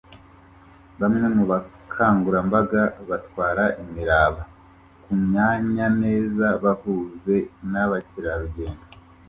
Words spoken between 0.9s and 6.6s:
bamwe mubakangurambaga batwara imiraba kumyanyaneza